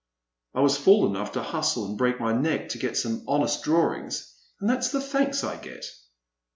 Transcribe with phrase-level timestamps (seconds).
[0.55, 4.33] I was fool enough to hustle and break my neck to get some honest drawings,
[4.59, 5.85] and that 's the thanks I get